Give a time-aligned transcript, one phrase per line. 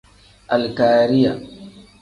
[0.53, 1.31] Alikariya.